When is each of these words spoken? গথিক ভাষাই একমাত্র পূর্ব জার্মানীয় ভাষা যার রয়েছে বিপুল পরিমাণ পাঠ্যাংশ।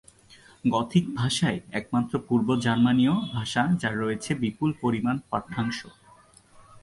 গথিক 0.65 1.05
ভাষাই 1.15 1.57
একমাত্র 1.71 2.13
পূর্ব 2.27 2.47
জার্মানীয় 2.59 3.15
ভাষা 3.33 3.63
যার 3.81 3.95
রয়েছে 3.99 4.31
বিপুল 4.35 4.69
পরিমাণ 4.81 5.15
পাঠ্যাংশ। 5.29 5.79